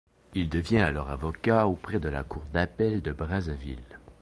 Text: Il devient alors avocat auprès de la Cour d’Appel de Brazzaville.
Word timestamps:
Il 0.33 0.49
devient 0.49 0.79
alors 0.79 1.11
avocat 1.11 1.67
auprès 1.67 1.99
de 1.99 2.09
la 2.09 2.23
Cour 2.23 2.41
d’Appel 2.53 3.03
de 3.03 3.11
Brazzaville. 3.11 3.99